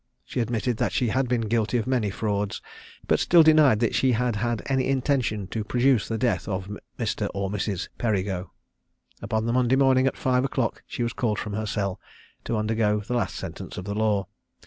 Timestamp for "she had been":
0.93-1.41